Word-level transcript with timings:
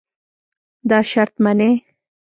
دا 0.89 0.99
شرط 1.11 1.33
منې. 1.43 1.71